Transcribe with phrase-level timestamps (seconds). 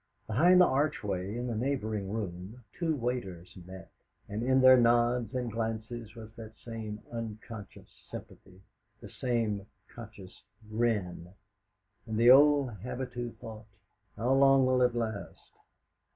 [0.25, 3.91] Behind the archway in the neighbouring room two waiters met,
[4.27, 8.63] and in their nods and glances was that same unconscious sympathy,
[8.99, 11.31] the same conscious grin.
[12.07, 13.67] And the old habitue thought:
[14.17, 15.51] '.ow long will it last?'....